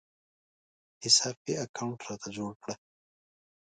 حساب 1.03 1.35
پې 1.43 1.53
اکاونټ 1.65 1.97
راته 2.07 2.27
جوړ 2.37 2.51
کړه 2.61 2.75